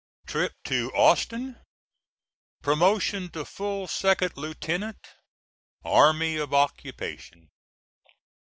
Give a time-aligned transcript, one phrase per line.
[0.25, 1.57] TRIP TO AUSTIN
[2.63, 4.97] PROMOTION TO FULL SECOND LIEUTENANT
[5.85, 7.51] ARMY OF OCCUPATION.